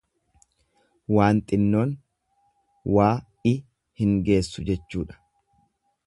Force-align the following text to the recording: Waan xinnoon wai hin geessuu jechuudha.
Waan 1.15 1.41
xinnoon 1.51 1.91
wai 2.95 3.53
hin 4.01 4.15
geessuu 4.31 4.65
jechuudha. 4.71 5.21